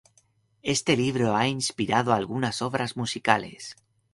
[0.63, 3.75] Este libro ha inspirado algunas obras musicales.